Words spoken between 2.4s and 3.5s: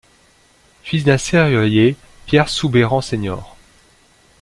Soubeyran sen.